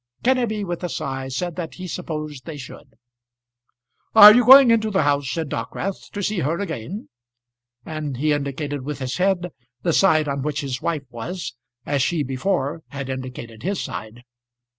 [0.23, 2.95] Kenneby with a sigh said that he supposed they should.
[4.15, 7.09] "Are you going into the house," said Dockwrath, "to see her again?"
[7.85, 9.51] and he indicated with his head
[9.83, 11.53] the side on which his wife was,
[11.85, 14.23] as she before had indicated his side.